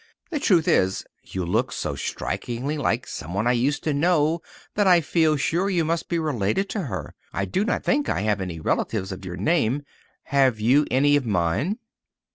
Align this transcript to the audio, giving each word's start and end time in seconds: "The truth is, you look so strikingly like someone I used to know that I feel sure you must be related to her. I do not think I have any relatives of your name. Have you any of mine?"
"The 0.31 0.39
truth 0.39 0.67
is, 0.67 1.05
you 1.23 1.45
look 1.45 1.71
so 1.71 1.93
strikingly 1.93 2.75
like 2.75 3.05
someone 3.05 3.45
I 3.45 3.51
used 3.51 3.83
to 3.83 3.93
know 3.93 4.41
that 4.73 4.87
I 4.87 4.99
feel 4.99 5.37
sure 5.37 5.69
you 5.69 5.85
must 5.85 6.09
be 6.09 6.17
related 6.17 6.69
to 6.71 6.85
her. 6.85 7.13
I 7.31 7.45
do 7.45 7.63
not 7.63 7.83
think 7.83 8.09
I 8.09 8.21
have 8.21 8.41
any 8.41 8.59
relatives 8.59 9.11
of 9.11 9.25
your 9.25 9.37
name. 9.37 9.83
Have 10.23 10.59
you 10.59 10.87
any 10.89 11.15
of 11.17 11.27
mine?" 11.27 11.77